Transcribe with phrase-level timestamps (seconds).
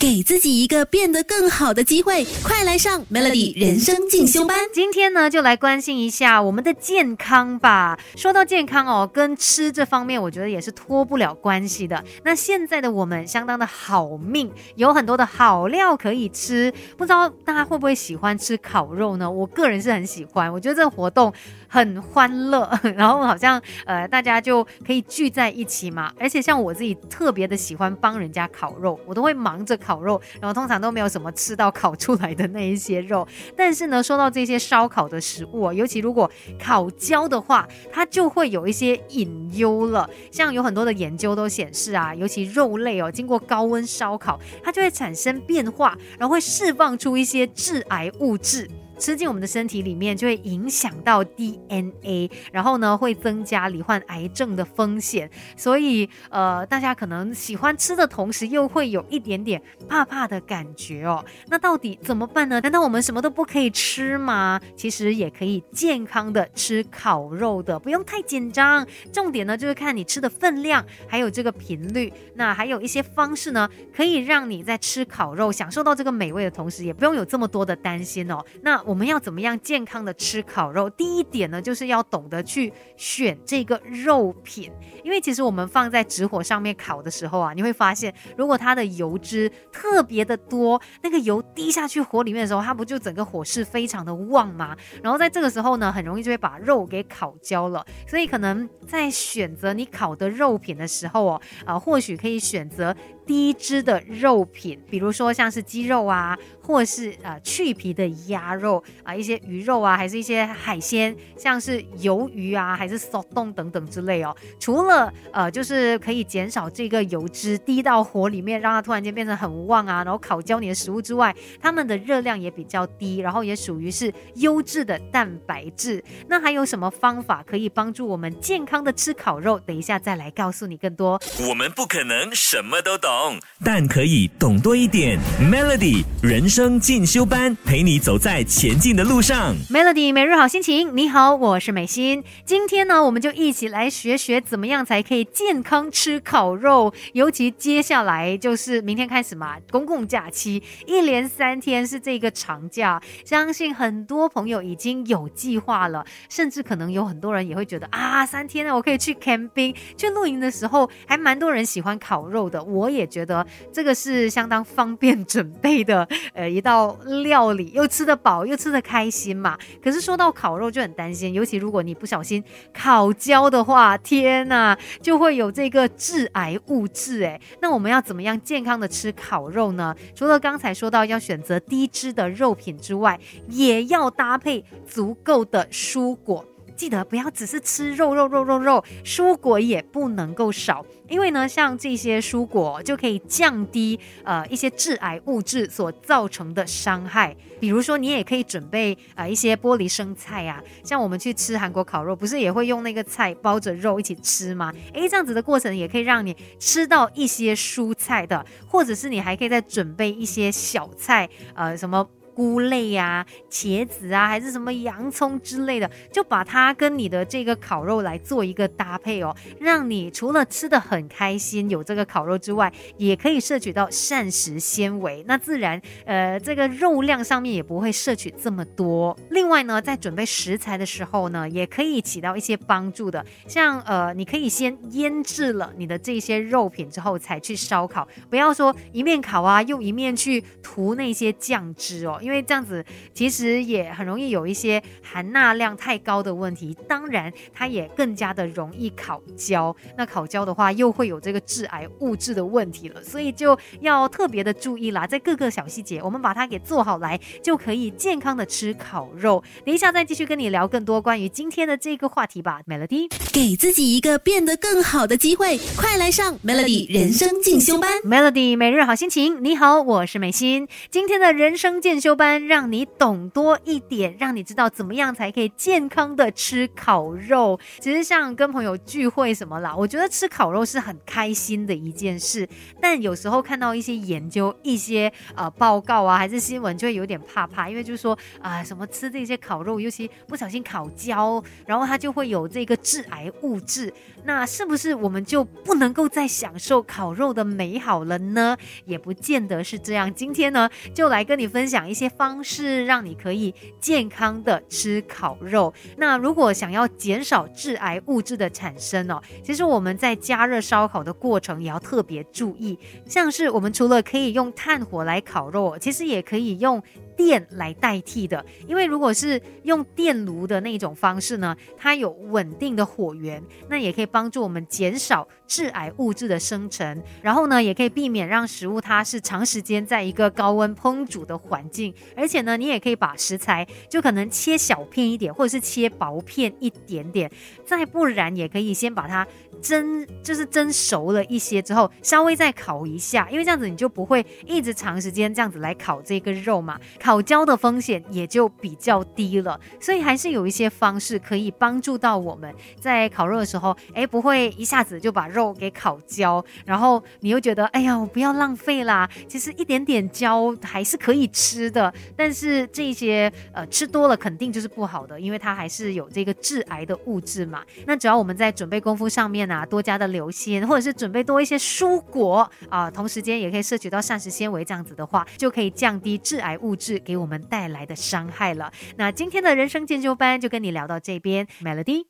[0.00, 4.56] 给自己一个变得更好的机会，快来上 Melody 人生进修班。
[4.72, 7.98] 今天呢，就来关心一下我们的健康吧。
[8.14, 12.04] 说到健康哦，跟吃这方面，我觉得也是脱不了关系的。
[12.22, 16.72] 那现在的我们相当的好命，有很多的好料可以吃。
[16.96, 19.28] 不知道大家会不会喜欢吃烤肉呢？
[19.28, 21.32] 我个人是很喜欢，我觉得这个活动
[21.68, 26.12] 很欢乐， 然后好像呃大家就可以聚在一起嘛。
[26.18, 29.78] 而且像我自己特别的喜欢帮人家烤肉，我都会忙着。
[29.78, 33.26] 烤肉，然后通常都没有什么吃到烤出来的那一些肉。
[33.56, 36.28] 但是呢，说到这些烧烤的食物啊，尤其如果
[36.60, 40.10] 烤焦的话，它就会有一些隐忧了。
[40.32, 48.68] 像有很多的研究都显示啊，尤其肉类哦，经过高温烧烤，它就会产生变化，然后会释放出一些致癌物质。
[48.98, 55.30] 吃进我们的身体里面，就会影响到 DNA，然后呢，会增加罹患癌症的风险。
[55.56, 61.24] 所以，呃，大家可能喜欢吃的同时，又会有一点点怕怕的感觉哦。
[61.48, 62.60] 那到底怎么办呢？
[62.60, 64.60] 难道我们什么都不可以吃吗？
[64.76, 68.86] 其实也可以健康的吃烤肉的，不用太紧张。
[69.12, 72.12] 重点呢，就是看你吃的分量，还有这个频率。
[72.34, 78.44] 那还有一些方式呢，可以让你在吃烤肉享受到这个美味的同时，也不用有这么多的担心哦。
[78.62, 80.88] 那我们要怎么样健康的吃烤肉？
[80.88, 84.72] 第一点呢，就是要懂得去选这个肉品，
[85.04, 94.74] 因为其实我们放在直火上面烤的时候啊，你会发现，如果它的油脂特别的多，那个油滴下去火里面的时候，它不就整个火势非常的旺吗？
[95.02, 97.84] 然后在这个时候呢，很容易就会把肉给烤焦了。
[98.06, 102.96] 所以可能在选择你烤的肉品的时候哦，啊，或许可以选择。
[103.28, 114.34] 低脂的肉品，比如说像是鸡肉啊，或是呃去皮的鸭肉啊，一些鱼肉啊，还是一些海鲜，像是鱿鱼啊，还是手冻等等之类哦。
[114.58, 126.02] 除了呃，就是可以减少这个油脂滴到火里面，让它突然间变成很旺啊，然后烤焦你的食物之外，它们的热量也比较低，然后也属于是优质的蛋白质。
[126.26, 129.60] 那还有什么方法可以帮助我们健康的吃烤肉？
[129.60, 131.20] 等一下再来告诉你更多。
[131.46, 133.17] 我们不可能什么都懂。
[133.64, 135.18] 但可以懂多一点。
[135.40, 139.56] Melody 人生进修班，陪你走在前进的路上。
[139.68, 142.22] Melody 每日好心情，你好，我是美心。
[142.44, 146.94] 今天呢，我们就一起来学学怎么样才可以健康吃烤肉。
[147.12, 163.07] 尤其接下来就是明天开始嘛，公共假期一连三天是这个长假，相信很多朋友已经有计划了，甚至可能有很多人也会觉得啊，三天呢，我可以去 camping 去露营的时候，还蛮多人喜欢烤肉的，我也。
[163.08, 169.58] 觉得这个是相当方便准备的， 呃，一道料理又吃得饱又吃得开心嘛。
[169.82, 172.42] 可是说到烤肉就很担心，尤其如果你不小心
[172.72, 177.40] 烤焦的话，天呐，就会有这个致癌物质哎。
[177.60, 179.94] 那我们要怎么样健康的吃烤肉呢？
[180.14, 183.18] 除了刚才说到要选择低脂的肉品之外，
[183.48, 186.44] 也要搭配足够的蔬果。
[186.78, 197.36] 记得不要只是吃肉肉肉肉肉，蔬果也不能够少，因为呢，像这些蔬果就可以降低呃一些致癌物质所造成的伤害。
[197.58, 204.72] 比如说，你也可以准备啊一些玻璃生菜啊，像我们去吃韩国烤肉，不是也会用那个菜包着肉一起吃吗？
[204.94, 212.08] 诶，这样子的过程也可以让你吃到一些蔬菜的，或者是你还可以再准备一些小菜，呃，什么。
[212.38, 225.24] 菇类呀、茄子啊，还是什么洋葱之类的，就把它跟你的这个烤肉来做一个搭配哦，让你除了吃的很开心，有这个烤肉之外，也可以摄取到膳食纤维。
[225.26, 229.18] 那自然，呃，这个肉量上面也不会摄取这么多。
[229.30, 233.26] 另外呢，在准备食材的时候呢，也可以起到一些帮助的。
[233.48, 242.20] 像呃，你可以先腌制了你的这些肉品之后才去烧烤，不要说一面烤啊，又一面去涂那些酱汁哦。
[242.28, 242.84] 因为这样子
[243.14, 249.74] 其实也很容易有一些含钠量太高的问题，当然它也更加的容易烤焦。
[249.96, 259.42] 那烤焦的话，又会有这个致癌物质的问题了，所以就要特别的注意啦，在各个小细节，我们把它给做好来，就可以健康的吃烤肉。
[259.64, 267.90] 等一下再继续跟你聊更多关于今天的这个话题吧，Melody，给自己一个变得更好的机会，快来上 Melody 人生进修班。
[268.02, 272.17] Melody 每日好心情，你好，我是美心，今天的人生进修。
[272.18, 277.58] 班，让你懂多一点，让你知道怎么样才可以健康的吃烤肉。
[277.78, 282.46] 其实像跟朋友聚会什么啦，我觉得吃烤肉是很开心的一件事。
[282.80, 293.94] 但有时候看到一些研究、一些呃报告啊，还是新闻，就会有点怕怕，因为就是说啊，什么吃这些烤肉，尤其不小心烤焦，然后它就会有这个致癌物质。
[294.24, 298.56] 那是不是我们就不能够再享受烤肉的美好了呢？
[298.84, 300.12] 也不见得是这样。
[300.12, 305.72] 今天呢，就来跟你分享一些方式，让你可以健康的吃烤肉。
[305.96, 316.82] 那如果想要减少致癌物质的产生哦，其实我们在加热烧烤的过程也要特别注意，像是我们除了可以用炭火来烤肉，其实也可以用。
[317.18, 337.28] 电来代替的，因为如果是用电炉的那种方式呢，它有稳定的火源，那也可以帮助我们减少致癌物质的生成，然后呢，也可以避免让食物它是长时间在一个高温烹煮的环境，而且呢，你也可以把食材就可能切小片一点，或者是切薄片一点点，
[337.66, 339.26] 再不然也可以先把它
[339.62, 346.78] 蒸，就是蒸熟了一些之后，稍微再烤一下，因为这样子你就不会一直长时间这样子来烤这个肉嘛。
[347.00, 359.08] 烤焦的风险也就比较低了，所以还是有一些方式可以帮助到我们在烤肉的时候，哎，不会一下子就把肉给烤焦，然后你又觉得，哎呀，我不要浪费啦。
[359.26, 367.62] 其实一点点焦还是可以吃的，但是这些呃吃多了肯定就是不好的，因为它还是有这个致癌的物质嘛。
[367.86, 376.96] 那只要我们在准备功夫上面那，多加的流心，或者是准备多一些蔬果啊，同时间也可以摄取到膳食纤维，这样子的话，就可以降低致癌物质。
[377.08, 378.70] 给我们带来的伤害了。
[378.96, 382.08] 那今天的人生研究班就跟你聊到这边，Melody。